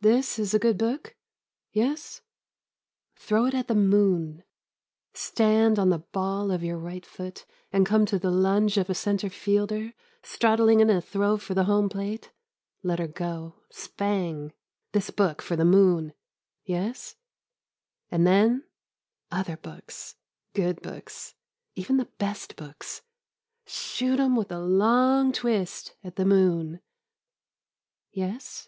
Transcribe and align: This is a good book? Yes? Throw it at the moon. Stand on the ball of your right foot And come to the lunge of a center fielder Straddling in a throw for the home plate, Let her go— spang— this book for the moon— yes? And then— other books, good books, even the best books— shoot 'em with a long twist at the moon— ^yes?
This 0.00 0.36
is 0.36 0.52
a 0.52 0.58
good 0.58 0.78
book? 0.78 1.14
Yes? 1.70 2.22
Throw 3.14 3.46
it 3.46 3.54
at 3.54 3.68
the 3.68 3.74
moon. 3.76 4.42
Stand 5.14 5.78
on 5.78 5.90
the 5.90 6.00
ball 6.00 6.50
of 6.50 6.64
your 6.64 6.76
right 6.76 7.06
foot 7.06 7.46
And 7.72 7.86
come 7.86 8.04
to 8.06 8.18
the 8.18 8.32
lunge 8.32 8.78
of 8.78 8.90
a 8.90 8.94
center 8.96 9.30
fielder 9.30 9.92
Straddling 10.24 10.80
in 10.80 10.90
a 10.90 11.00
throw 11.00 11.36
for 11.36 11.54
the 11.54 11.66
home 11.66 11.88
plate, 11.88 12.32
Let 12.82 12.98
her 12.98 13.06
go— 13.06 13.60
spang— 13.70 14.52
this 14.92 15.10
book 15.12 15.40
for 15.40 15.54
the 15.54 15.64
moon— 15.64 16.14
yes? 16.64 17.14
And 18.10 18.26
then— 18.26 18.64
other 19.30 19.56
books, 19.56 20.16
good 20.52 20.82
books, 20.82 21.36
even 21.76 21.96
the 21.98 22.10
best 22.18 22.56
books— 22.56 23.02
shoot 23.68 24.18
'em 24.18 24.34
with 24.34 24.50
a 24.50 24.58
long 24.58 25.30
twist 25.32 25.94
at 26.02 26.16
the 26.16 26.24
moon— 26.24 26.80
^yes? 28.16 28.66